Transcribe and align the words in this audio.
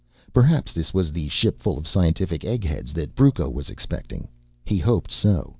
Perhaps 0.33 0.73
this 0.73 0.95
was 0.95 1.11
the 1.11 1.27
shipful 1.27 1.77
of 1.77 1.87
scientific 1.87 2.43
eggheads 2.43 2.91
that 2.93 3.13
Brucco 3.13 3.51
was 3.51 3.69
expecting; 3.69 4.27
he 4.65 4.79
hoped 4.79 5.11
so. 5.11 5.47